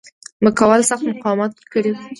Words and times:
ځمکوالو 0.41 0.89
سخت 0.89 1.03
مقاومت 1.11 1.51
کړی 1.73 1.89
وای. 1.91 2.07